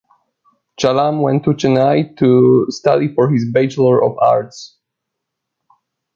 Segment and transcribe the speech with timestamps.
[0.79, 4.79] Chalam went to Chennai to study for his Bachelor of Arts.